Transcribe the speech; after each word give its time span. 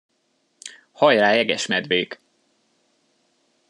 Hajrá, 0.91 1.33
Jegesmedvék! 1.35 2.19